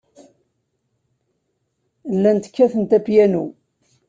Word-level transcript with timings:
Llant 2.13 2.45
kkatent 2.49 2.91
apyanu. 2.97 3.45